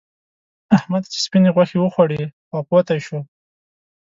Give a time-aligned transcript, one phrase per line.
[0.77, 3.19] احمد چې سپينې غوښې وخوړې؛ خواپوتی شو.